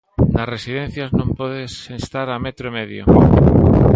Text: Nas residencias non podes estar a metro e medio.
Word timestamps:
Nas 0.35 0.51
residencias 0.55 1.09
non 1.19 1.29
podes 1.39 1.73
estar 2.01 2.27
a 2.31 2.41
metro 2.45 2.65
e 2.69 2.75
medio. 2.79 3.03